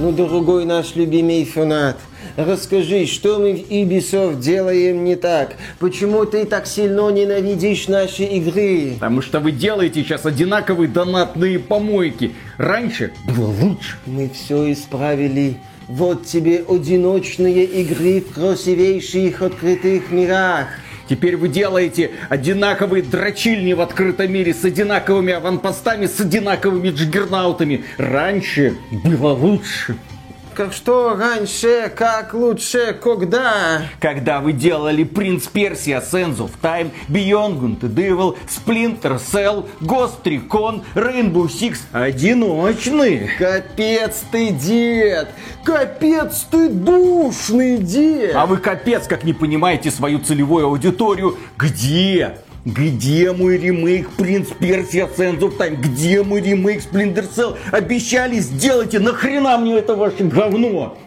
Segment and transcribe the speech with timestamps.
[0.00, 1.98] Ну, дорогой наш любимый фанат,
[2.34, 5.56] расскажи, что мы в Ubisoft делаем не так?
[5.78, 8.94] Почему ты так сильно ненавидишь наши игры?
[8.94, 12.32] Потому что вы делаете сейчас одинаковые донатные помойки.
[12.56, 13.98] Раньше было лучше.
[14.06, 15.58] Мы все исправили.
[15.86, 20.68] Вот тебе одиночные игры в красивейших открытых мирах.
[21.10, 27.84] Теперь вы делаете одинаковые дрочильни в открытом мире с одинаковыми аванпостами, с одинаковыми джиггернаутами.
[27.98, 29.96] Раньше было лучше.
[30.60, 33.80] Как что раньше, как лучше, когда?
[33.98, 40.22] Когда вы делали Принц Персия, Sands of Time, Beyond Good and Evil, Splinter Cell, Ghost
[40.24, 43.30] Recon, Rainbow Six одиночные.
[43.38, 45.30] Капец ты, дед!
[45.64, 48.34] Капец ты душный, дед!
[48.34, 51.38] А вы капец как не понимаете свою целевую аудиторию.
[51.56, 52.36] Где?
[52.66, 55.76] Где мой ремейк Принц Персия Sands of Time?
[55.76, 57.56] Где мой ремейк Splinter Cell?
[57.72, 60.98] Обещали, сделайте, нахрена мне это ваше говно?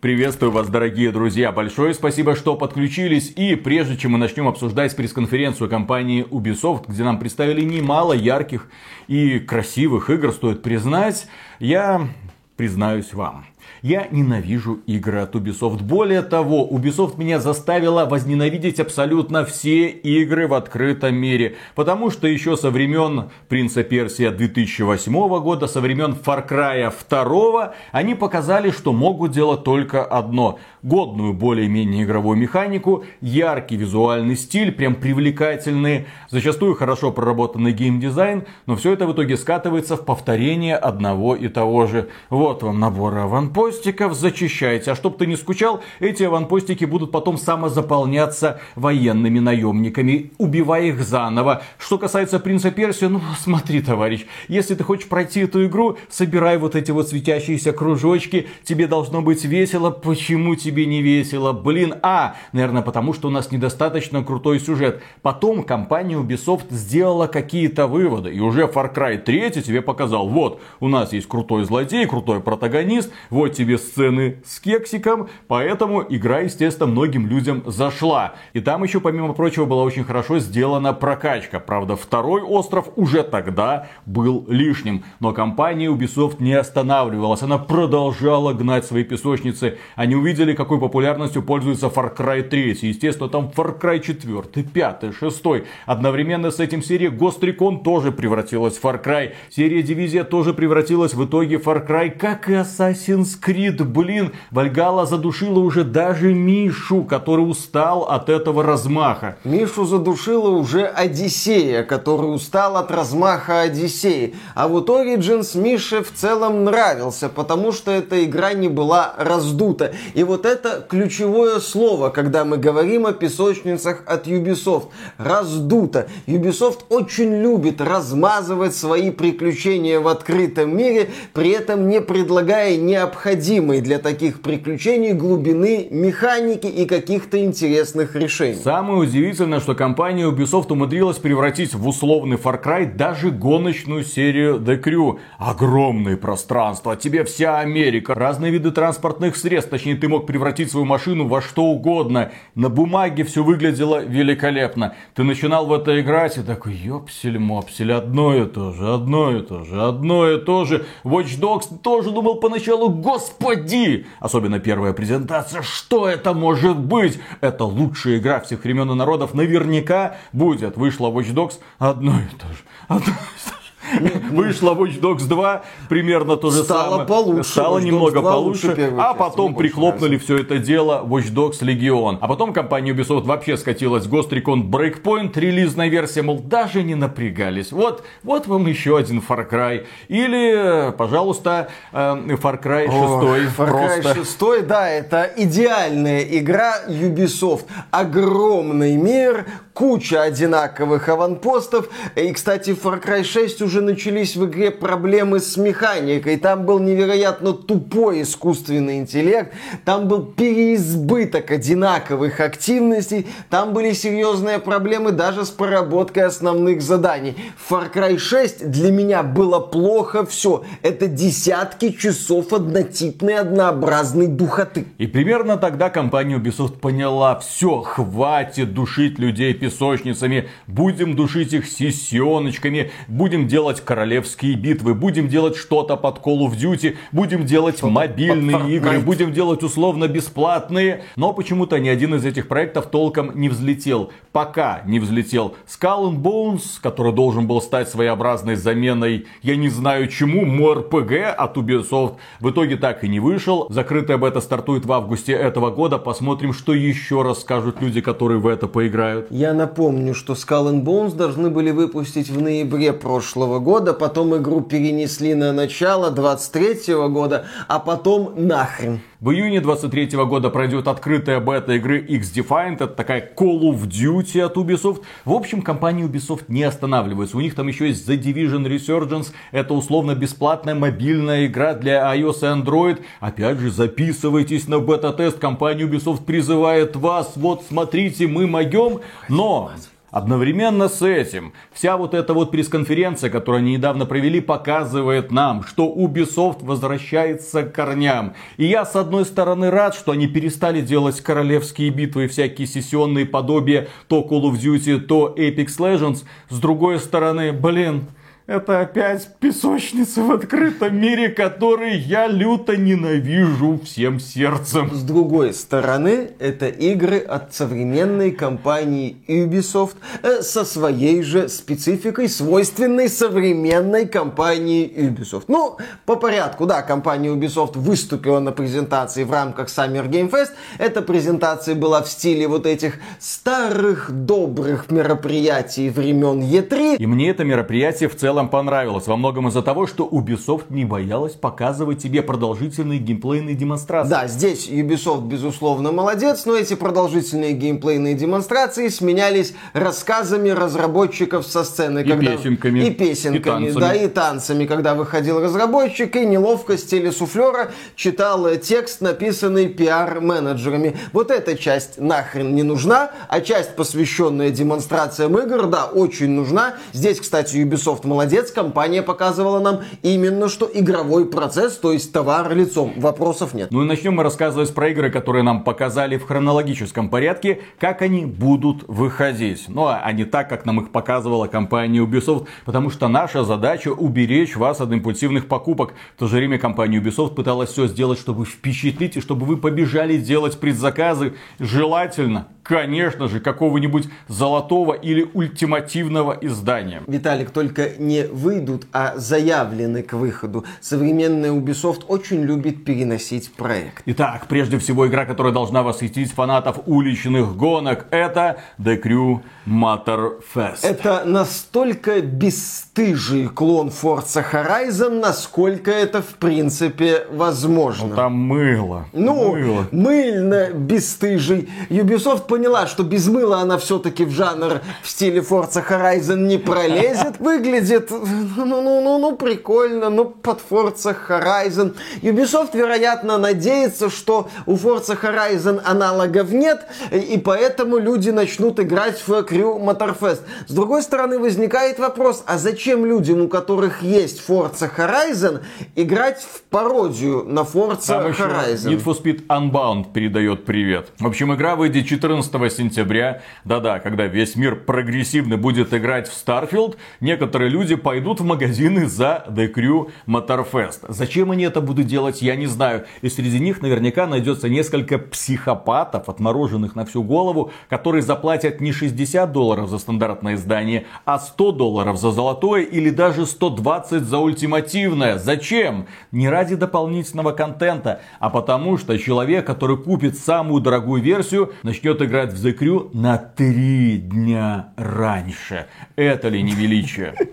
[0.00, 1.52] Приветствую вас, дорогие друзья.
[1.52, 3.30] Большое спасибо, что подключились.
[3.36, 8.70] И прежде чем мы начнем обсуждать пресс-конференцию компании Ubisoft, где нам представили немало ярких
[9.06, 11.26] и красивых игр, стоит признать,
[11.58, 12.08] я
[12.56, 13.44] признаюсь вам.
[13.82, 15.84] Я ненавижу игры от Ubisoft.
[15.84, 21.56] Более того, Ubisoft меня заставила возненавидеть абсолютно все игры в открытом мире.
[21.76, 28.14] Потому что еще со времен Принца Персия 2008 года, со времен Far Cry 2, они
[28.16, 30.58] показали, что могут делать только одно.
[30.82, 38.92] Годную более-менее игровую механику, яркий визуальный стиль, прям привлекательный, зачастую хорошо проработанный геймдизайн, но все
[38.92, 42.08] это в итоге скатывается в повторение одного и того же.
[42.30, 44.92] Вот вам набор аванпостов аванпостиков зачищайте.
[44.92, 51.62] А чтоб ты не скучал, эти аванпостики будут потом самозаполняться военными наемниками, убивая их заново.
[51.78, 56.76] Что касается Принца Персия, ну смотри, товарищ, если ты хочешь пройти эту игру, собирай вот
[56.76, 59.90] эти вот светящиеся кружочки, тебе должно быть весело.
[59.90, 61.52] Почему тебе не весело?
[61.52, 65.02] Блин, а, наверное, потому что у нас недостаточно крутой сюжет.
[65.22, 70.88] Потом компания Ubisoft сделала какие-то выводы, и уже Far Cry 3 тебе показал, вот, у
[70.88, 77.26] нас есть крутой злодей, крутой протагонист, вот тебе сцены с кексиком, поэтому игра, естественно, многим
[77.26, 78.34] людям зашла.
[78.52, 81.58] И там еще, помимо прочего, была очень хорошо сделана прокачка.
[81.58, 85.04] Правда, второй остров уже тогда был лишним.
[85.18, 87.42] Но компания Ubisoft не останавливалась.
[87.42, 89.78] Она продолжала гнать свои песочницы.
[89.96, 92.78] Они увидели, какой популярностью пользуется Far Cry 3.
[92.82, 95.44] Естественно, там Far Cry 4, 5, 6.
[95.86, 99.32] Одновременно с этим серия Ghost Recon тоже превратилась в Far Cry.
[99.50, 104.32] Серия Дивизия тоже превратилась в итоге в Far Cry, как и Assassin's Creed Крид, блин,
[104.50, 109.38] Вальгала задушила уже даже Мишу, который устал от этого размаха.
[109.42, 114.34] Мишу задушила уже Одиссея, который устал от размаха Одиссеи.
[114.54, 119.94] А вот Origins Мише в целом нравился, потому что эта игра не была раздута.
[120.12, 124.88] И вот это ключевое слово, когда мы говорим о песочницах от Ubisoft.
[125.16, 126.08] Раздуто.
[126.26, 133.80] Ubisoft очень любит размазывать свои приключения в открытом мире, при этом не предлагая необходимых необходимой
[133.80, 138.58] для таких приключений глубины механики и каких-то интересных решений.
[138.62, 144.82] Самое удивительное, что компания Ubisoft умудрилась превратить в условный Far Cry даже гоночную серию The
[144.82, 145.18] Crew.
[145.38, 151.28] Огромные пространства, тебе вся Америка, разные виды транспортных средств, точнее ты мог превратить свою машину
[151.28, 152.32] во что угодно.
[152.54, 154.94] На бумаге все выглядело великолепно.
[155.14, 159.64] Ты начинал в это играть и такой, ёпсель-мопсель, одно и то же, одно и то
[159.64, 160.84] же, одно и то же.
[161.04, 164.06] Watch Dogs тоже думал поначалу, господи, Господи!
[164.20, 165.62] Особенно первая презентация.
[165.62, 167.20] Что это может быть?
[167.40, 169.34] Это лучшая игра всех времен и народов.
[169.34, 170.76] Наверняка будет.
[170.76, 172.58] Вышла Watch Dogs одно и то же.
[172.88, 173.57] Одно и то же.
[174.30, 177.08] Вышла Watch Dogs 2, примерно то же Стало самое.
[177.08, 177.50] получше.
[177.50, 178.94] Стало Watch немного 2 получше.
[178.98, 180.24] А потом прихлопнули нравится.
[180.34, 182.18] все это дело Watch Dogs Legion.
[182.20, 186.94] А потом компания Ubisoft вообще скатилась в Ghost Recon Breakpoint, релизная версия, мол, даже не
[186.94, 187.72] напрягались.
[187.72, 189.86] Вот, вот вам еще один Far Cry.
[190.08, 192.94] Или, пожалуйста, э, Far Cry 6.
[192.94, 197.64] Ой, Far Cry Просто 6, да, это идеальная игра Ubisoft.
[197.90, 201.88] Огромный мир, куча одинаковых аванпостов.
[202.16, 206.36] И, кстати, Far Cry 6 уже начались в игре проблемы с механикой.
[206.36, 209.52] Там был невероятно тупой искусственный интеллект.
[209.84, 213.26] Там был переизбыток одинаковых активностей.
[213.50, 217.36] Там были серьезные проблемы даже с проработкой основных заданий.
[217.68, 220.64] Far Cry 6 для меня было плохо все.
[220.82, 224.86] Это десятки часов однотипной однообразной духоты.
[224.98, 232.90] И примерно тогда компания Ubisoft поняла, все, хватит душить людей песочницами, будем душить их сисеночками,
[233.08, 238.76] будем делать делать королевские битвы, будем делать что-то под Call of Duty, будем делать мобильные
[238.76, 241.02] игры, будем делать условно бесплатные.
[241.16, 244.10] Но почему-то ни один из этих проектов толком не взлетел.
[244.32, 250.08] Пока не взлетел Skull and Bones, который должен был стать своеобразной заменой, я не знаю
[250.08, 252.14] чему, МОРПГ от Ubisoft.
[252.40, 253.66] В итоге так и не вышел.
[253.68, 255.98] Закрытая бета стартует в августе этого года.
[255.98, 259.26] Посмотрим, что еще расскажут люди, которые в это поиграют.
[259.30, 264.60] Я напомню, что Skull and Bones должны были выпустить в ноябре прошлого года, потом игру
[264.60, 269.00] перенесли на начало 23 года, а потом нахрен.
[269.20, 272.74] В июне 23 года пройдет открытая бета игры X-Defiant.
[272.74, 275.02] Это такая Call of Duty от Ubisoft.
[275.24, 277.36] В общем, компания Ubisoft не останавливается.
[277.36, 279.32] У них там еще есть The Division Resurgence.
[279.50, 283.00] Это условно бесплатная мобильная игра для iOS и Android.
[283.18, 285.40] Опять же, записывайтесь на бета-тест.
[285.40, 287.32] Компания Ubisoft призывает вас.
[287.34, 289.00] Вот смотрите, мы могем.
[289.28, 289.72] Но
[290.10, 295.92] Одновременно с этим, вся вот эта вот пресс-конференция, которую они недавно провели, показывает нам, что
[295.94, 298.32] Ubisoft возвращается к корням.
[298.56, 303.26] И я, с одной стороны, рад, что они перестали делать королевские битвы и всякие сессионные
[303.26, 306.24] подобия то Call of Duty, то Apex Legends.
[306.48, 308.06] С другой стороны, блин,
[308.48, 314.90] это опять песочница в открытом мире, который я люто ненавижу всем сердцем.
[314.94, 323.10] С другой стороны, это игры от современной компании Ubisoft э, со своей же спецификой, свойственной
[323.10, 325.44] современной компании Ubisoft.
[325.48, 330.52] Ну, по порядку, да, компания Ubisoft выступила на презентации в рамках Summer Game Fest.
[330.78, 336.96] Эта презентация была в стиле вот этих старых добрых мероприятий времен E3.
[336.96, 339.08] И мне это мероприятие в целом целом понравилось.
[339.08, 344.10] Во многом из-за того, что Ubisoft не боялась показывать тебе продолжительные геймплейные демонстрации.
[344.10, 352.00] Да, здесь Ubisoft, безусловно, молодец, но эти продолжительные геймплейные демонстрации сменялись рассказами разработчиков со сцены.
[352.00, 352.36] И когда...
[352.36, 352.78] песенками.
[352.80, 354.66] И песенками, и да, и танцами.
[354.66, 360.96] Когда выходил разработчик и неловко с телесуфлера читал текст, написанный пиар-менеджерами.
[361.12, 366.76] Вот эта часть нахрен не нужна, а часть, посвященная демонстрациям игр, да, очень нужна.
[366.92, 372.54] Здесь, кстати, Ubisoft молодец молодец, компания показывала нам именно что игровой процесс, то есть товар
[372.54, 372.92] лицом.
[372.96, 373.70] Вопросов нет.
[373.70, 378.26] Ну и начнем мы рассказывать про игры, которые нам показали в хронологическом порядке, как они
[378.26, 379.64] будут выходить.
[379.68, 384.56] Ну а не так, как нам их показывала компания Ubisoft, потому что наша задача уберечь
[384.56, 385.94] вас от импульсивных покупок.
[386.16, 390.18] В то же время компания Ubisoft пыталась все сделать, чтобы впечатлить и чтобы вы побежали
[390.18, 391.34] делать предзаказы.
[391.58, 397.02] Желательно конечно же, какого-нибудь золотого или ультимативного издания.
[397.06, 400.64] Виталик, только не выйдут, а заявлены к выходу.
[400.80, 404.02] Современная Ubisoft очень любит переносить проект.
[404.04, 410.80] Итак, прежде всего, игра, которая должна восхитить фанатов уличных гонок, это The Crew Motorfest.
[410.82, 418.08] Это настолько бесстыжий клон Forza Horizon, насколько это в принципе возможно.
[418.08, 419.06] Ну, там мыло.
[419.14, 419.86] Ну, мыло.
[419.90, 421.68] мыльно бесстыжий.
[421.88, 427.38] Ubisoft поняла, что без мыла она все-таки в жанр в стиле Forza Horizon не пролезет.
[427.38, 431.94] Выглядит, ну, ну, ну, ну, прикольно, ну, под Forza Horizon.
[432.20, 439.30] Ubisoft, вероятно, надеется, что у Forza Horizon аналогов нет, и поэтому люди начнут играть в
[439.30, 440.40] Crew Motorfest.
[440.66, 445.60] С другой стороны, возникает вопрос, а зачем людям, у которых есть Forza Horizon,
[445.94, 448.90] играть в пародию на Forza Там Horizon?
[448.90, 451.10] Need for Speed Unbound передает привет.
[451.20, 456.32] В общем, игра выйдет 14 14 сентября, да-да, когда весь мир прогрессивно будет играть в
[456.32, 461.00] Starfield, некоторые люди пойдут в магазины за The Crew Motorfest.
[461.08, 463.04] Зачем они это будут делать, я не знаю.
[463.20, 469.52] И среди них наверняка найдется несколько психопатов, отмороженных на всю голову, которые заплатят не 60
[469.52, 475.38] долларов за стандартное издание, а 100 долларов за золотое или даже 120 за ультимативное.
[475.38, 476.06] Зачем?
[476.32, 482.37] Не ради дополнительного контента, а потому что человек, который купит самую дорогую версию, начнет играть
[482.38, 485.86] играть в The Crew на три дня раньше.
[486.16, 487.34] Это ли не величие?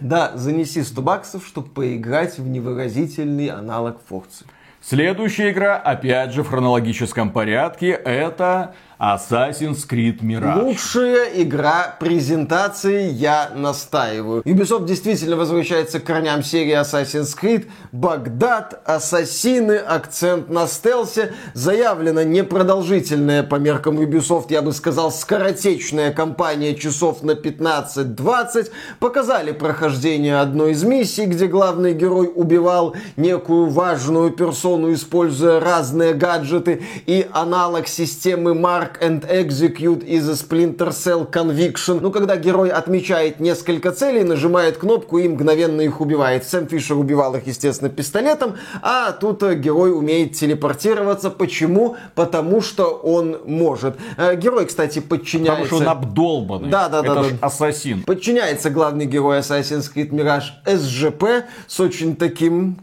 [0.00, 4.44] Да, занеси 100 баксов, чтобы поиграть в невыразительный аналог Форцы.
[4.80, 10.62] Следующая игра, опять же в хронологическом порядке, это Assassin's Creed Mirage.
[10.62, 14.42] Лучшая игра презентации, я настаиваю.
[14.42, 17.66] Ubisoft действительно возвращается к корням серии Assassin's Creed.
[17.92, 21.34] Багдад, ассасины, акцент на стелсе.
[21.54, 28.70] Заявлена непродолжительная по меркам Ubisoft, я бы сказал, скоротечная кампания часов на 15-20.
[29.00, 36.82] Показали прохождение одной из миссий, где главный герой убивал некую важную персону, используя разные гаджеты
[37.06, 42.00] и аналог системы Марс Mark and Execute из Splinter Cell Conviction.
[42.00, 46.44] Ну, когда герой отмечает несколько целей, нажимает кнопку и мгновенно их убивает.
[46.44, 51.30] Сэм Фишер убивал их, естественно, пистолетом, а тут э, герой умеет телепортироваться.
[51.30, 51.96] Почему?
[52.14, 53.96] Потому что он может.
[54.18, 55.62] Э, герой, кстати, подчиняется...
[55.62, 56.68] Потому что он обдолбанный.
[56.68, 57.12] Да, да, да.
[57.12, 57.24] Это да.
[57.24, 58.02] ж ассасин.
[58.02, 62.76] Подчиняется главный герой Assassin's Creed Mirage СЖП с очень таким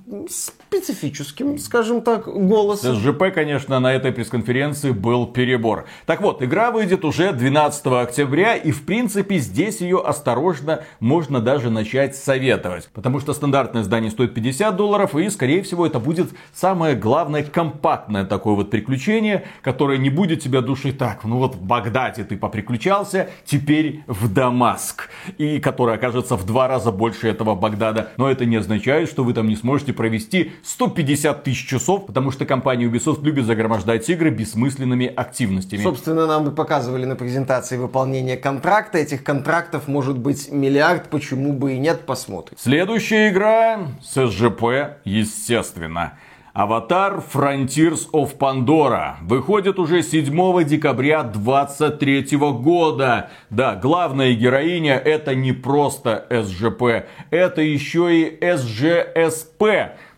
[0.71, 2.95] специфическим, скажем так, голосом.
[2.95, 5.85] С СЖП, конечно, на этой пресс-конференции был перебор.
[6.05, 11.69] Так вот, игра выйдет уже 12 октября, и в принципе здесь ее осторожно можно даже
[11.69, 12.87] начать советовать.
[12.93, 18.23] Потому что стандартное издание стоит 50 долларов, и скорее всего это будет самое главное компактное
[18.23, 23.29] такое вот приключение, которое не будет тебя душить так, ну вот в Багдаде ты поприключался,
[23.43, 25.09] теперь в Дамаск.
[25.37, 28.11] И которое окажется в два раза больше этого Багдада.
[28.15, 32.45] Но это не означает, что вы там не сможете провести 150 тысяч часов, потому что
[32.45, 35.81] компания Ubisoft любит загромождать игры бессмысленными активностями.
[35.81, 38.97] Собственно, нам показывали на презентации выполнение контракта.
[38.97, 42.57] Этих контрактов может быть миллиард, почему бы и нет, посмотрим.
[42.59, 46.13] Следующая игра с СЖП, естественно.
[46.53, 53.29] Аватар Frontiers of Pandora выходит уже 7 декабря 2023 года.
[53.49, 59.63] Да, главная героиня это не просто СЖП, это еще и СЖСП.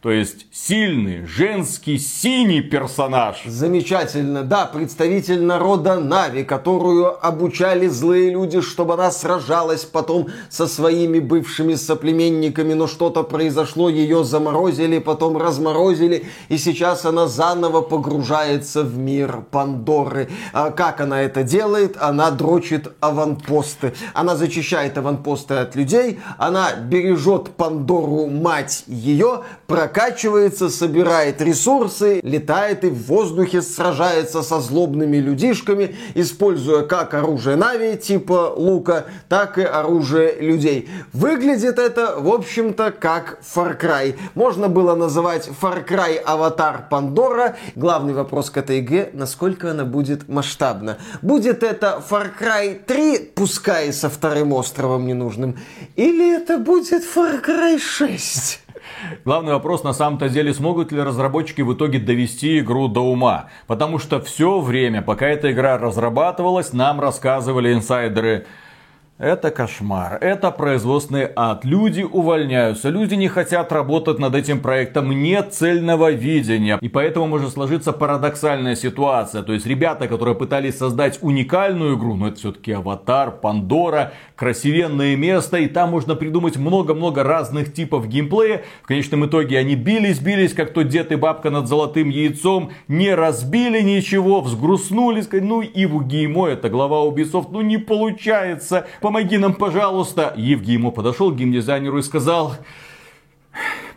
[0.03, 3.41] То есть сильный, женский, синий персонаж.
[3.45, 4.43] Замечательно.
[4.43, 11.75] Да, представитель народа Нави, которую обучали злые люди, чтобы она сражалась потом со своими бывшими
[11.75, 19.45] соплеменниками, но что-то произошло, ее заморозили, потом разморозили, и сейчас она заново погружается в мир
[19.51, 20.27] Пандоры.
[20.51, 21.95] А как она это делает?
[21.97, 23.93] Она дрочит аванпосты.
[24.13, 29.43] Она зачищает аванпосты от людей, она бережет Пандору, мать ее,
[29.93, 37.97] прокачивается, собирает ресурсы, летает и в воздухе сражается со злобными людишками, используя как оружие Нави,
[37.97, 40.89] типа лука, так и оружие людей.
[41.13, 44.17] Выглядит это, в общем-то, как Far Cry.
[44.33, 47.55] Можно было называть Far Cry Аватар Пандора.
[47.75, 50.97] Главный вопрос к этой игре, насколько она будет масштабна.
[51.21, 55.57] Будет это Far Cry 3, пускай со вторым островом ненужным,
[55.95, 58.62] или это будет Far Cry 6?
[59.25, 63.49] Главный вопрос на самом-то деле, смогут ли разработчики в итоге довести игру до ума.
[63.67, 68.45] Потому что все время, пока эта игра разрабатывалась, нам рассказывали инсайдеры,
[69.19, 71.63] это кошмар, это производственный ад.
[71.65, 76.79] Люди увольняются, люди не хотят работать над этим проектом, нет цельного видения.
[76.81, 79.43] И поэтому может сложиться парадоксальная ситуация.
[79.43, 85.57] То есть ребята, которые пытались создать уникальную игру, но это все-таки Аватар, Пандора, красивенное место,
[85.57, 88.63] и там можно придумать много-много разных типов геймплея.
[88.81, 93.81] В конечном итоге они бились-бились, как тот дед и бабка над золотым яйцом, не разбили
[93.81, 100.33] ничего, взгрустнули, ну и в Геймо, это глава Ubisoft, ну не получается помоги нам, пожалуйста.
[100.37, 102.55] Евгеймо подошел к геймдизайнеру и сказал,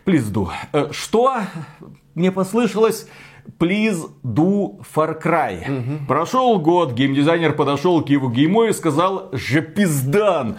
[0.05, 0.49] do.
[0.73, 1.37] «Э, что?
[2.13, 3.07] Мне послышалось,
[3.57, 5.61] please do Far Cry.
[5.61, 6.07] Угу.
[6.07, 10.57] Прошел год, геймдизайнер подошел к Еву Геймо и сказал, же пиздан.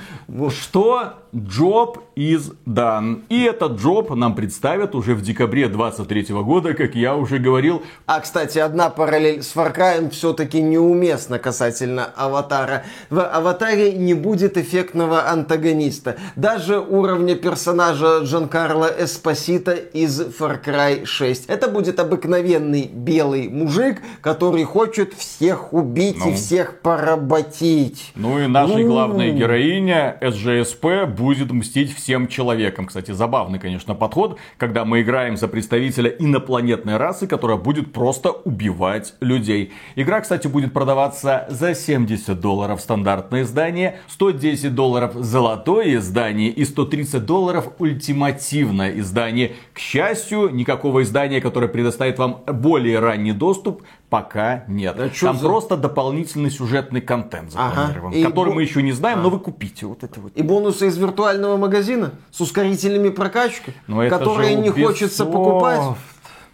[0.48, 1.14] Что?
[1.32, 3.22] Job is done.
[3.28, 7.82] И этот Job нам представят уже в декабре 23 года, как я уже говорил.
[8.06, 12.84] А, кстати, одна параллель с Far Cry все-таки неуместна касательно Аватара.
[13.10, 16.16] В Аватаре не будет эффектного антагониста.
[16.36, 21.46] Даже уровня персонажа Джанкарло Эспосита из Far Cry 6.
[21.46, 26.30] Это будет обыкновенный белый мужик, который хочет всех убить ну.
[26.30, 28.12] и всех поработить.
[28.14, 30.86] Ну и наша главная героиня СЖСП
[31.18, 32.86] будет мстить всем человекам.
[32.86, 39.14] Кстати, забавный, конечно, подход, когда мы играем за представителя инопланетной расы, которая будет просто убивать
[39.20, 39.72] людей.
[39.96, 47.24] Игра, кстати, будет продаваться за 70 долларов стандартное издание, 110 долларов золотое издание и 130
[47.24, 49.52] долларов ультимативное издание.
[49.72, 54.96] К счастью, никакого издания, которое предоставит вам более ранний доступ, пока нет.
[54.96, 55.46] Да, Там за...
[55.46, 58.26] просто дополнительный сюжетный контент запланирован, ага.
[58.26, 58.54] который бо...
[58.54, 59.22] мы еще не знаем, а.
[59.22, 60.32] но вы купите вот это вот.
[60.34, 65.80] И бонусы из виртуального магазина с ускорителями прокачки, которые не хочется покупать.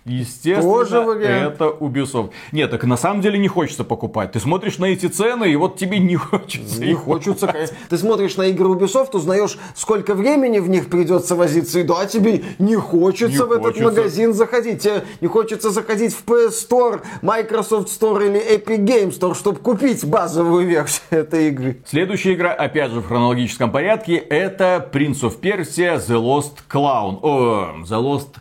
[0.04, 1.54] Естественно, Тоже вариант.
[1.54, 2.30] это Ubisoft.
[2.52, 4.32] Нет, так на самом деле не хочется покупать.
[4.32, 6.84] Ты смотришь на эти цены, и вот тебе не хочется.
[6.84, 7.46] Не хочется.
[7.46, 7.72] Покупать.
[7.88, 12.44] Ты смотришь на игры Ubisoft, узнаешь, сколько времени в них придется возиться, и да, тебе
[12.58, 13.68] не хочется не в хочется.
[13.70, 14.82] этот магазин заходить.
[14.82, 20.04] Тебе не хочется заходить в PS Store, Microsoft Store или Epic Games Store, чтобы купить
[20.04, 21.78] базовую версию этой игры.
[21.86, 27.18] Следующая игра, опять же в хронологическом порядке, это Prince of Persia The Lost Clown.
[27.22, 28.34] О, The Lost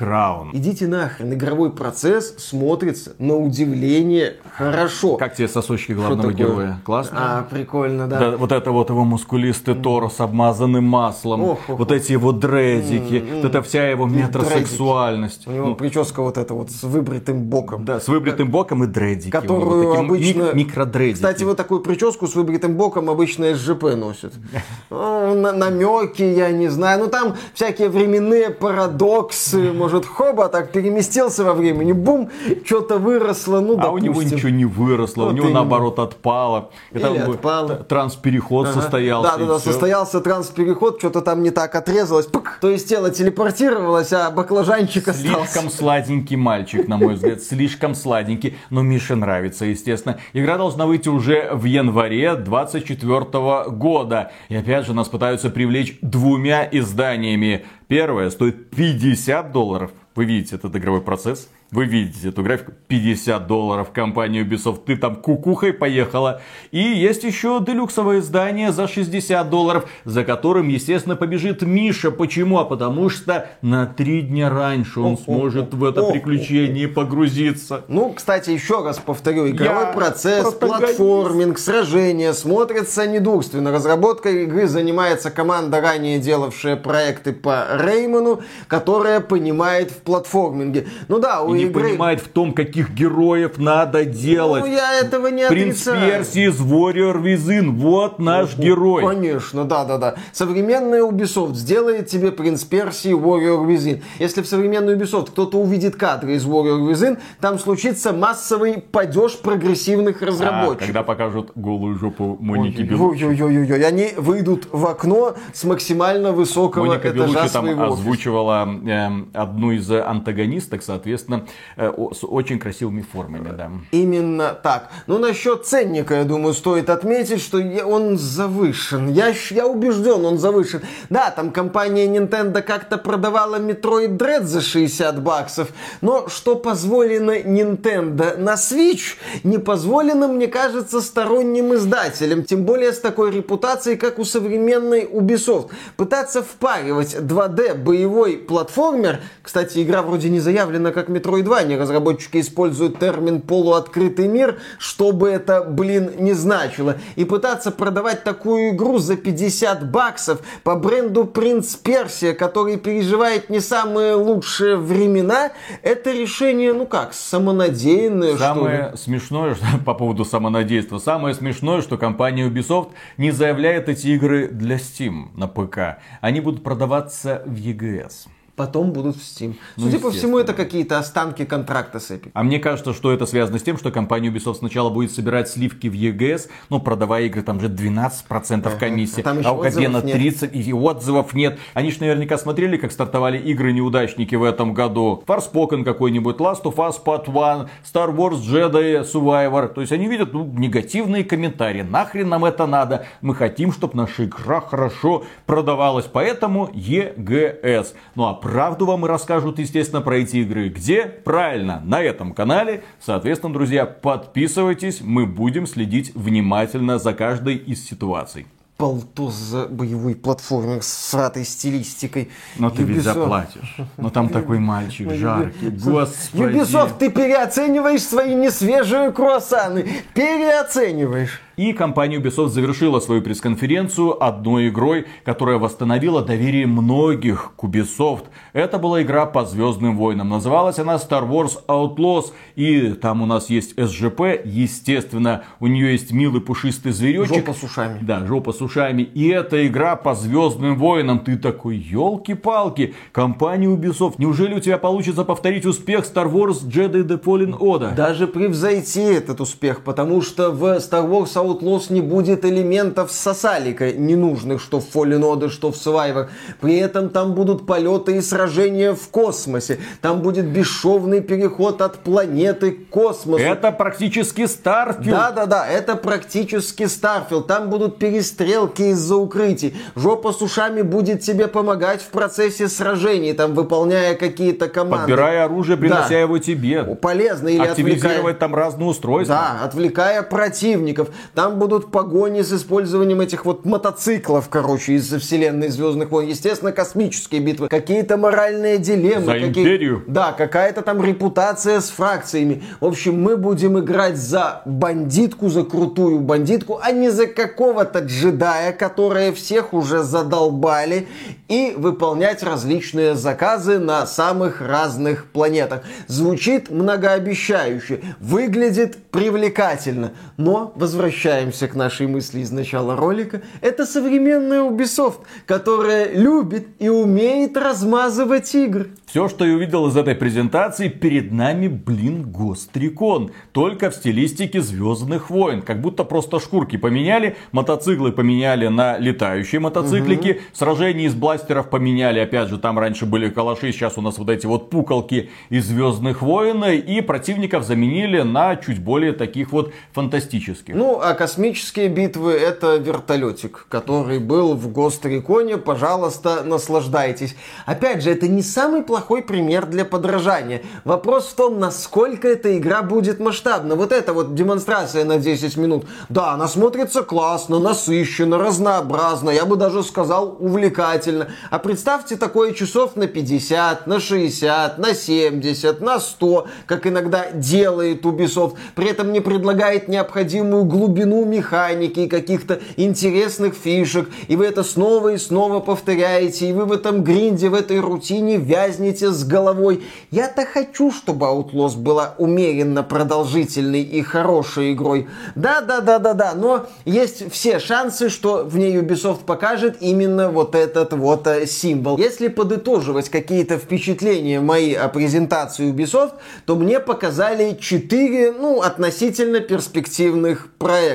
[0.00, 0.48] Краун.
[0.54, 5.18] Идите нахрен, игровой процесс смотрится на удивление хорошо.
[5.18, 6.80] Как тебе сосочки главного героя?
[6.86, 7.18] Классно?
[7.40, 8.18] А, прикольно, да.
[8.18, 13.22] Да, вот это вот его мускулистый торс, обмазанный маслом, Ох, ох, вот эти его дредики,
[13.34, 15.46] вот это вся его метросексуальность.
[15.46, 17.84] У него Ну, прическа вот эта вот с выбритым боком.
[17.84, 19.28] да, с выбритым боком и дредики.
[19.30, 20.52] Которую вот обычно...
[20.54, 21.16] ми- микродредики.
[21.16, 24.32] Кстати, вот такую прическу с выбритым боком обычно СЖП носит.
[24.90, 27.00] На- Намеки, я не знаю.
[27.00, 29.74] Ну, там всякие временные парадоксы.
[29.74, 31.92] Может, хоба так переместился во времени.
[31.92, 32.30] Бум,
[32.64, 33.60] что-то выросло.
[33.60, 34.36] Ну, А у него допустим.
[34.36, 35.60] ничего не выросло, у Вот него именно.
[35.60, 36.70] наоборот отпало.
[36.92, 37.74] Или бы отпало.
[37.76, 38.80] транспереход Ага.
[38.80, 39.30] состоялся.
[39.32, 39.70] Да, да, и да, всё.
[39.70, 42.26] состоялся транспереход, что-то там не так отрезалось.
[42.26, 42.58] Пык.
[42.60, 45.46] То есть тело телепортировалось, а баклажанчик остался.
[45.52, 50.18] Слишком сладенький мальчик, на мой взгляд, слишком сладенький, но Мише нравится, естественно.
[50.32, 54.30] Игра должна выйти уже в январе 24 года.
[54.48, 57.64] И опять же нас пытаются привлечь двумя изданиями.
[57.90, 59.90] Первое стоит 50 долларов.
[60.14, 61.50] Вы видите этот игровой процесс?
[61.72, 62.72] Вы видите эту графику?
[62.88, 64.80] 50 долларов компания Ubisoft.
[64.86, 66.40] Ты там кукухой поехала.
[66.72, 72.10] И есть еще делюксовое издание за 60 долларов, за которым, естественно, побежит Миша.
[72.10, 72.58] Почему?
[72.58, 77.84] А потому что на три дня раньше он сможет в это приключение погрузиться.
[77.86, 83.70] Ну, кстати, еще раз повторю, игровой Я процесс, платформинг, сражения смотрятся недурственно.
[83.70, 90.88] Разработкой игры занимается команда, ранее делавшая проекты по Реймону, которая понимает в платформинге.
[91.06, 91.88] Ну да, у не игры...
[91.90, 94.64] понимает в том, каких героев надо делать.
[94.64, 96.10] Ну, я этого не Принц отрицаю.
[96.10, 97.70] Персии из Warrior Within.
[97.70, 99.02] Вот наш герой.
[99.02, 100.14] Конечно, да, да, да.
[100.32, 104.02] Современная Ubisoft сделает тебе Принц Персии Warrior Within.
[104.18, 110.22] Если в современной Ubisoft кто-то увидит кадры из Warrior Within, там случится массовый падеж прогрессивных
[110.22, 110.86] А, разработчиков.
[110.86, 113.24] когда покажут голую жопу Моники Белуччи.
[113.24, 119.72] Ой-ой-ой, они выйдут в окно с максимально высокого Моника этажа Белуччи там озвучивала эм, одну
[119.72, 123.70] из антагонисток, соответственно, э, с очень красивыми формами, да.
[123.90, 124.90] Именно так.
[125.06, 129.08] Ну, насчет ценника, я думаю, стоит отметить, что он завышен.
[129.08, 130.82] Я, я убежден, он завышен.
[131.08, 135.68] Да, там компания Nintendo как-то продавала Metroid Dread за 60 баксов,
[136.00, 143.00] но что позволено Nintendo на Switch, не позволено, мне кажется, сторонним издателям, тем более с
[143.00, 145.70] такой репутацией, как у современной Ubisoft.
[145.96, 151.08] Пытаться впаривать 2D боевой платформер, кстати, игра вроде не заявлена как
[151.40, 156.96] Metroidvania, разработчики используют термин полуоткрытый мир, чтобы это, блин, не значило.
[157.16, 163.60] И пытаться продавать такую игру за 50 баксов по бренду Принц Персия, который переживает не
[163.60, 165.50] самые лучшие времена,
[165.82, 168.54] это решение, ну как, самонадеянное, что ли.
[168.54, 174.48] Самое смешное что, по поводу самонадейства, самое смешное, что компания Ubisoft не заявляет эти игры
[174.48, 176.00] для Steam на ПК.
[176.20, 178.28] Они будут продаваться в EGS.
[178.60, 179.54] Потом будут в Steam.
[179.78, 182.30] Ну, Судя по всему, это какие-то останки контракта с Epic.
[182.34, 185.86] А мне кажется, что это связано с тем, что компания Ubisoft сначала будет собирать сливки
[185.86, 190.16] в EGS, ну, продавая игры, там же 12% комиссии, А а у Габена отзывов нет.
[190.18, 191.58] 30, и отзывов нет.
[191.72, 195.24] Они же наверняка смотрели, как стартовали игры-неудачники в этом году.
[195.26, 199.68] Forspoken какой-нибудь, Last of Us Part 1, Star Wars Jedi Survivor.
[199.68, 201.80] То есть они видят ну, негативные комментарии.
[201.80, 203.06] Нахрен нам это надо?
[203.22, 206.04] Мы хотим, чтобы наша игра хорошо продавалась.
[206.12, 207.94] Поэтому EGS.
[208.14, 210.68] Ну а правду вам и расскажут, естественно, про эти игры.
[210.68, 211.06] Где?
[211.06, 212.82] Правильно, на этом канале.
[213.00, 215.00] Соответственно, друзья, подписывайтесь.
[215.00, 218.46] Мы будем следить внимательно за каждой из ситуаций.
[218.76, 222.30] Полтос за боевой платформер с сратой стилистикой.
[222.58, 223.02] Но ты ведь Ubisoft.
[223.02, 223.76] заплатишь.
[223.98, 225.68] Но там такой мальчик жаркий.
[225.68, 226.42] Господи.
[226.42, 229.86] Ubisoft, ты переоцениваешь свои несвежие круассаны.
[230.14, 231.40] Переоцениваешь.
[231.60, 238.24] И компания Ubisoft завершила свою пресс-конференцию одной игрой, которая восстановила доверие многих к Ubisoft.
[238.54, 240.30] Это была игра по Звездным войнам.
[240.30, 242.32] Называлась она Star Wars Outlaws.
[242.56, 245.44] И там у нас есть SGP, естественно.
[245.60, 247.44] У нее есть милый пушистый зверечек.
[247.44, 247.98] Жопа с ушами.
[248.00, 249.02] Да, жопа с ушами.
[249.02, 251.18] И это игра по Звездным войнам.
[251.18, 254.14] Ты такой, елки-палки, компания Ubisoft.
[254.16, 257.94] Неужели у тебя получится повторить успех Star Wars Jedi The Fallen Order?
[257.94, 261.49] Даже превзойти этот успех, потому что в Star Wars Outlaws
[261.90, 266.28] не будет элементов сосалика ненужных, что в Fallen что в Survivor.
[266.60, 269.78] При этом там будут полеты и сражения в космосе.
[270.00, 273.42] Там будет бесшовный переход от планеты к космосу.
[273.42, 275.10] Это практически Starfield.
[275.10, 277.46] Да, да, да, это практически Starfield.
[277.46, 279.76] Там будут перестрелки из-за укрытий.
[279.96, 284.98] Жопа с ушами будет тебе помогать в процессе сражений, там выполняя какие-то команды.
[285.06, 286.18] Подбирая оружие, принося Да.
[286.18, 286.84] его тебе.
[287.00, 288.34] Полезно или Активизировать отвлекая...
[288.34, 289.34] там разные устройства.
[289.36, 291.08] Да, отвлекая противников.
[291.40, 296.28] Там будут погони с использованием этих вот мотоциклов, короче, из вселенной Звездных войн.
[296.28, 299.24] Естественно, космические битвы, какие-то моральные дилеммы.
[299.24, 299.48] За какие...
[299.48, 300.04] империю.
[300.06, 302.62] Да, какая-то там репутация с фракциями.
[302.80, 308.72] В общем, мы будем играть за бандитку, за крутую бандитку, а не за какого-то джедая,
[308.72, 311.08] которые всех уже задолбали,
[311.48, 315.84] и выполнять различные заказы на самых разных планетах.
[316.06, 320.72] Звучит многообещающе, выглядит привлекательно, но
[321.20, 323.42] возвращаемся к нашей мысли из начала ролика.
[323.60, 328.90] Это современная Ubisoft, которая любит и умеет размазывать игры.
[329.04, 333.32] Все, что я увидел из этой презентации, перед нами, блин, Гострикон.
[333.52, 335.62] Только в стилистике Звездных войн.
[335.62, 340.40] Как будто просто шкурки поменяли, мотоциклы поменяли на летающие мотоциклики, угу.
[340.52, 342.20] сражения из бластеров поменяли.
[342.20, 346.22] Опять же, там раньше были калаши, сейчас у нас вот эти вот пукалки из Звездных
[346.22, 346.64] войн.
[346.64, 350.74] И противников заменили на чуть более таких вот фантастических.
[350.74, 355.56] Ну, а космические битвы это вертолетик, который был в Гостриконе.
[355.56, 357.34] Пожалуйста, наслаждайтесь.
[357.66, 360.62] Опять же, это не самый плохой пример для подражания.
[360.84, 363.74] Вопрос в том, насколько эта игра будет масштабна.
[363.74, 365.84] Вот эта вот демонстрация на 10 минут.
[366.08, 371.28] Да, она смотрится классно, насыщенно, разнообразно, я бы даже сказал увлекательно.
[371.50, 378.04] А представьте такое часов на 50, на 60, на 70, на 100, как иногда делает
[378.04, 378.56] Ubisoft.
[378.76, 384.08] При этом не предлагает необходимую глубину механики и каких-то интересных фишек.
[384.28, 386.48] И вы это снова и снова повторяете.
[386.48, 389.84] И вы в этом гринде, в этой рутине вязнете с головой.
[390.10, 395.08] Я-то хочу, чтобы Outlaws была умеренно продолжительной и хорошей игрой.
[395.34, 401.46] Да-да-да-да-да, но есть все шансы, что в ней Ubisoft покажет именно вот этот вот э,
[401.46, 401.98] символ.
[401.98, 406.14] Если подытоживать какие-то впечатления мои о презентации Ubisoft,
[406.46, 410.89] то мне показали 4, ну, относительно перспективных проекта.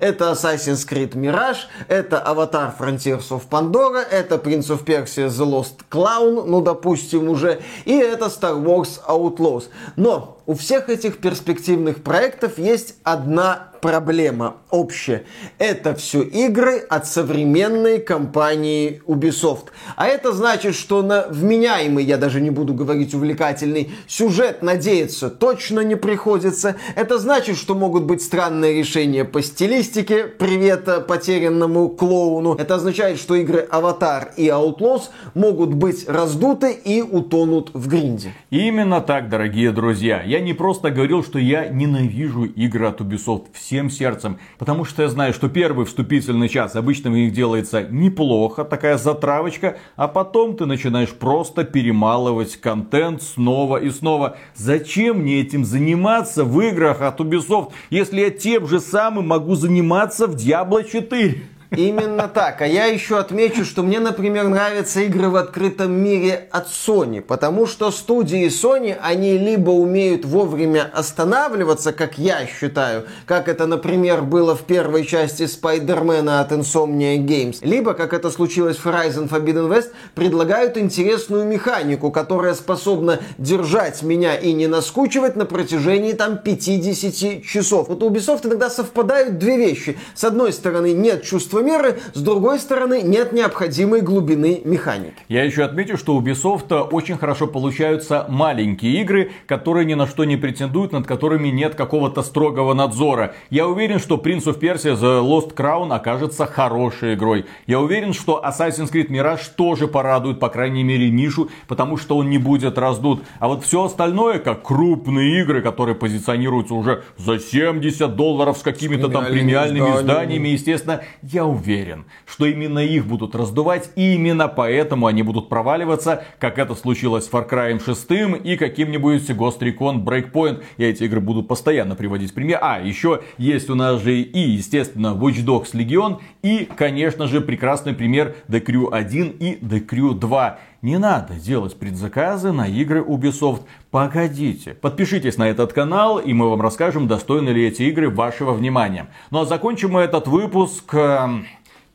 [0.00, 5.84] Это Assassin's Creed Mirage, это Avatar Frontiers of Pandora, это Prince of Persia The Lost
[5.90, 9.64] Clown, ну, допустим, уже, и это Star Wars Outlaws.
[9.96, 15.24] Но у всех этих перспективных проектов есть одна проблема общая.
[15.58, 19.66] Это все игры от современной компании Ubisoft.
[19.96, 25.80] А это значит, что на вменяемый, я даже не буду говорить увлекательный, сюжет надеяться точно
[25.80, 26.76] не приходится.
[26.96, 30.24] Это значит, что могут быть странные решения по стилистике.
[30.28, 32.54] Привет потерянному клоуну.
[32.54, 38.32] Это означает, что игры Аватар и Outlaws могут быть раздуты и утонут в гринде.
[38.48, 40.22] Именно так, дорогие друзья.
[40.34, 43.46] Я не просто говорил, что я ненавижу игры от Ubisoft.
[43.52, 44.38] Все всем сердцем.
[44.58, 49.78] Потому что я знаю, что первый вступительный час обычно у них делается неплохо, такая затравочка,
[49.96, 54.36] а потом ты начинаешь просто перемалывать контент снова и снова.
[54.54, 60.28] Зачем мне этим заниматься в играх от Ubisoft, если я тем же самым могу заниматься
[60.28, 61.42] в Diablo 4?
[61.76, 62.62] Именно так.
[62.62, 67.66] А я еще отмечу, что мне, например, нравятся игры в открытом мире от Sony, потому
[67.66, 74.54] что студии Sony, они либо умеют вовремя останавливаться, как я считаю, как это, например, было
[74.54, 79.90] в первой части Спайдермена от Insomnia Games, либо, как это случилось в Horizon Forbidden West,
[80.14, 87.88] предлагают интересную механику, которая способна держать меня и не наскучивать на протяжении там 50 часов.
[87.88, 89.98] Вот у Ubisoft иногда совпадают две вещи.
[90.14, 95.14] С одной стороны, нет чувства меры, с другой стороны, нет необходимой глубины механики.
[95.28, 100.24] Я еще отмечу, что у Ubisoft очень хорошо получаются маленькие игры, которые ни на что
[100.24, 103.34] не претендуют, над которыми нет какого-то строгого надзора.
[103.50, 107.46] Я уверен, что Prince of Persia The Lost Crown окажется хорошей игрой.
[107.66, 112.30] Я уверен, что Assassin's Creed Mirage тоже порадует, по крайней мере, нишу, потому что он
[112.30, 113.22] не будет раздут.
[113.38, 119.08] А вот все остальное, как крупные игры, которые позиционируются уже за 70 долларов с какими-то
[119.08, 125.22] там премиальными изданиями, естественно, я уверен, что именно их будут раздувать, и именно поэтому они
[125.22, 130.62] будут проваливаться, как это случилось с Far Cry 6 и каким-нибудь Ghost Recon Breakpoint.
[130.76, 132.58] Я эти игры буду постоянно приводить пример.
[132.60, 137.94] А, еще есть у нас же и, естественно, Watch Dogs Legion, и, конечно же, прекрасный
[137.94, 140.58] пример The Crew 1 и The Crew 2.
[140.82, 143.62] Не надо делать предзаказы на игры Ubisoft.
[143.90, 144.74] Погодите.
[144.74, 149.06] Подпишитесь на этот канал, и мы вам расскажем, достойны ли эти игры вашего внимания.
[149.30, 150.94] Ну а закончим мы этот выпуск...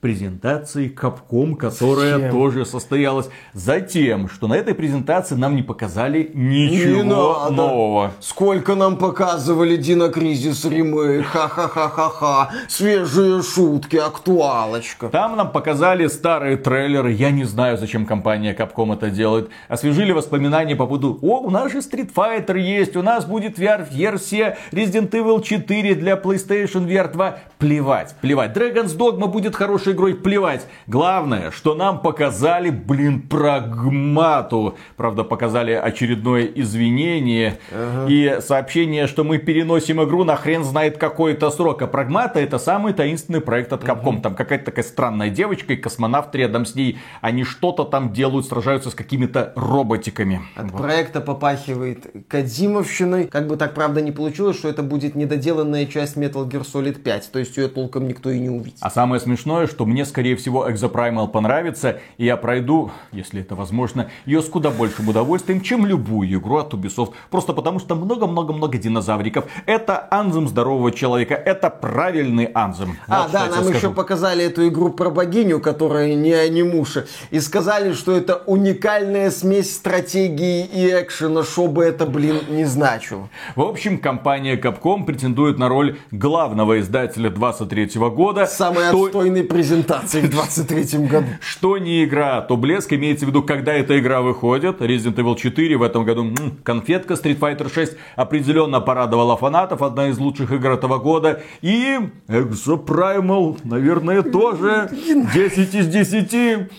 [0.01, 2.31] Презентации Capcom, которая Зачем?
[2.31, 3.29] тоже состоялась.
[3.53, 7.51] Затем, что на этой презентации нам не показали ничего Не надо.
[7.51, 8.11] нового.
[8.21, 15.09] Сколько нам показывали Дина Кризис ремейк, ха-ха-ха-ха-ха, свежие шутки, актуалочка.
[15.09, 17.11] Там нам показали старые трейлеры.
[17.11, 19.49] Я не знаю, зачем компания Capcom это делает.
[19.67, 24.57] Освежили воспоминания по поводу, о, у нас же Street Fighter есть, у нас будет VR-версия
[24.71, 27.37] Resident Evil 4 для PlayStation VR 2.
[27.57, 28.55] Плевать, плевать.
[28.55, 29.55] Dragon's Dogma будет
[29.89, 30.67] хорошей игрой, плевать.
[30.87, 34.75] Главное, что нам показали, блин, прагмату.
[34.97, 37.59] Правда, показали очередное извинение
[38.07, 41.81] и сообщение, что мы переносим игру на хрен знает какой-то срок.
[41.81, 44.21] А прагмата это самый таинственный проект от Capcom.
[44.21, 46.97] Там какая-то такая странная девочка и космонавт рядом с ней.
[47.21, 50.41] Они что-то там делают, сражаются с какими-то роботиками.
[50.55, 53.27] От проекта попахивает Кадзимовщиной.
[53.27, 57.31] Как бы так правда не получилось, что это будет недоделанная часть Metal Gear Solid 5.
[57.31, 58.77] То есть ее толком никто и не увидит.
[58.81, 64.09] А самое смешное, что мне, скорее всего, Exoprimal понравится, и я пройду, если это возможно,
[64.25, 67.13] ее с куда большим удовольствием, чем любую игру от Ubisoft.
[67.29, 69.45] Просто потому, что много-много-много динозавриков.
[69.65, 72.97] Это анзем здорового человека, это правильный анзем.
[73.07, 73.93] А, Вот да, что нам тебе еще скажу.
[73.93, 77.05] показали эту игру про богиню, которая не анимуша.
[77.31, 83.29] И сказали, что это уникальная смесь стратегии и экшена, что бы это, блин, не значило.
[83.55, 88.45] В общем, компания Capcom претендует на роль главного издателя 23 года.
[88.45, 91.27] Самой что- отстойной презентации в 23 году.
[91.41, 94.81] Что не игра, то блеск имеется в виду, когда эта игра выходит.
[94.81, 97.13] Resident Evil 4 в этом году м, конфетка.
[97.13, 99.81] Street Fighter 6 определенно порадовала фанатов.
[99.81, 101.41] Одна из лучших игр этого года.
[101.61, 106.69] И Exoprimal, наверное, тоже 10 из 10.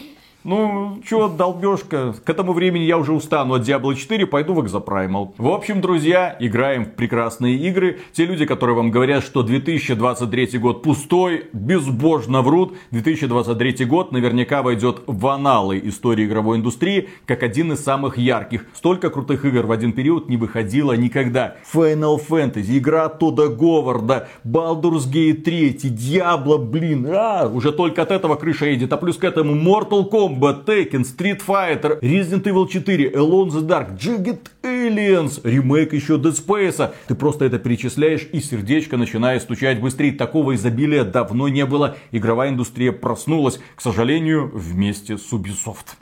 [0.43, 2.15] Ну, чё, долбежка.
[2.25, 5.35] К этому времени я уже устану от Diablo 4, пойду в Exoprimal.
[5.37, 8.01] В общем, друзья, играем в прекрасные игры.
[8.13, 12.75] Те люди, которые вам говорят, что 2023 год пустой, безбожно врут.
[12.91, 18.65] 2023 год наверняка войдет в аналы истории игровой индустрии, как один из самых ярких.
[18.73, 21.57] Столько крутых игр в один период не выходило никогда.
[21.71, 28.37] Final Fantasy, игра Тода Говарда, Baldur's Gate 3, Diablo, блин, а, уже только от этого
[28.37, 28.91] крыша едет.
[28.95, 33.67] А плюс к этому Mortal Kombat, Tekken, Street Fighter, Resident Evil 4, Alone in the
[33.67, 36.93] Dark, Jagged Alliance, ремейк еще Dead Space.
[37.09, 40.13] Ты просто это перечисляешь и сердечко начинает стучать быстрее.
[40.13, 41.97] Такого изобилия давно не было.
[42.13, 45.97] Игровая индустрия проснулась, к сожалению, вместе с Ubisoft.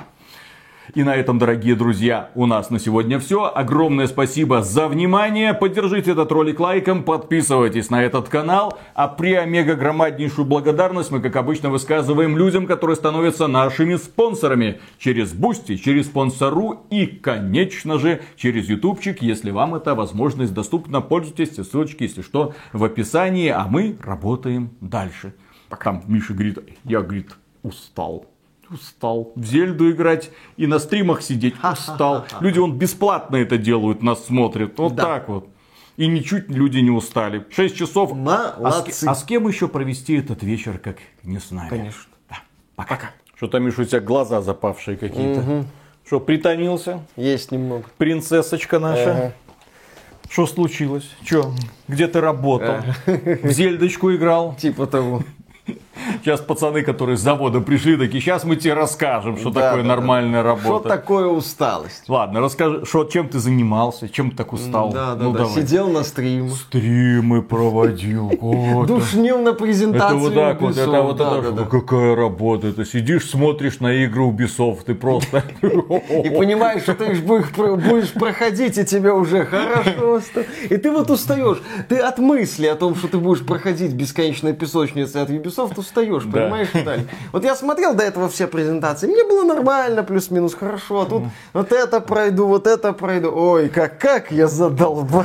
[0.95, 3.53] И на этом, дорогие друзья, у нас на сегодня все.
[3.55, 5.53] Огромное спасибо за внимание.
[5.53, 8.79] Поддержите этот ролик лайком, подписывайтесь на этот канал.
[8.95, 14.81] А преомега громаднейшую благодарность мы, как обычно, высказываем людям, которые становятся нашими спонсорами.
[14.99, 19.21] Через Бусти, через Sponsr и, конечно же, через ютубчик.
[19.21, 21.51] Если вам эта возможность доступна, пользуйтесь.
[21.51, 23.49] Все ссылочки, если что, в описании.
[23.49, 25.35] А мы работаем дальше.
[25.83, 28.27] Там Миша говорит, я, говорит, устал.
[28.71, 29.33] Устал.
[29.35, 31.55] В Зельду играть и на стримах сидеть.
[31.63, 32.27] Устал.
[32.41, 34.79] Люди он бесплатно это делают, нас смотрят.
[34.79, 35.05] Вот Да.
[35.05, 35.49] так вот.
[35.97, 37.45] И ничуть люди не устали.
[37.51, 38.13] 6 часов.
[38.13, 39.05] А с, Молодцы.
[39.07, 41.69] а с кем еще провести этот вечер, как не знаю.
[41.71, 42.03] Конечно.
[42.29, 42.37] Да.
[42.77, 43.11] Пока.
[43.37, 45.65] Что там, Миша, у тебя глаза запавшие какие-то.
[46.07, 47.01] Что, притомился?
[47.17, 47.85] Есть немного.
[47.99, 49.11] Принцессочка наша.
[49.13, 49.33] Ага.
[50.31, 51.09] Что случилось?
[51.25, 51.53] Че,
[51.89, 52.77] где ты работал?
[53.07, 54.55] В Зельдочку играл?
[54.57, 55.23] Типа того.
[56.23, 59.89] Сейчас пацаны, которые с завода пришли, такие, сейчас мы тебе расскажем, что Да, такое да,
[59.89, 59.95] да.
[59.97, 60.89] нормальная Что работа.
[60.89, 62.05] такое усталость?
[62.09, 64.91] Ладно, расскажи, что, чем ты занимался, чем так устал?
[64.93, 65.39] Да, да, ну, да.
[65.41, 65.55] давай.
[65.55, 66.55] Сидел на стримах.
[66.55, 68.31] Стримы проводил.
[68.87, 71.69] Душнил на Это презентации вот так вот, это вот Да, это, да, да.
[71.69, 75.43] какая работа, ты сидишь, смотришь на игры Ubisoft, ты просто...
[75.63, 80.21] И понимаешь, что ты будешь, про- будешь проходить, и тебе уже хорошо.
[80.69, 81.59] И ты вот устаешь.
[81.89, 86.43] Ты от мысли о том, что ты будешь проходить бесконечные песочницы от Ubisoft, устаешь, Да.
[86.43, 87.07] понимаешь, Виталий?
[87.33, 91.23] Вот я смотрел до этого все презентации, мне было нормально, плюс-минус хорошо, а тут
[91.53, 93.33] вот это пройду, вот это пройду.
[93.35, 95.25] Ой, как, как я задолбал.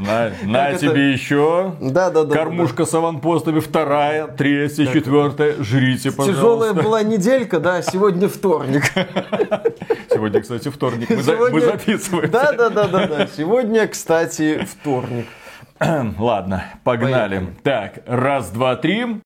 [0.00, 1.74] На, на это- тебе еще.
[1.80, 2.34] Да, да, да.
[2.34, 5.54] Кормушка с аванпостами вторая, третья, четвертая.
[5.62, 6.32] Жрите, Тяжелая
[6.72, 6.82] пожалуйста.
[6.82, 8.84] была неделька, да, сегодня вторник.
[10.10, 11.10] Сегодня, кстати, вторник.
[11.10, 12.30] Мы, за- мы Сегодня- записываем.
[12.30, 13.26] Да, да, да, да, да.
[13.36, 15.26] Сегодня, кстати, вторник.
[15.78, 17.36] Ладно, погнали.
[17.36, 17.54] Поехали.
[17.62, 19.06] Так, раз, два, три.